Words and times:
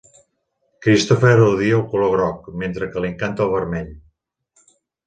Christopher 0.85 1.35
odia 1.49 1.77
el 1.81 1.85
color 1.93 2.11
groc, 2.17 2.51
mentre 2.65 2.91
que 2.97 3.05
li 3.05 3.13
encanta 3.15 3.47
el 3.49 3.57
vermell. 3.61 3.97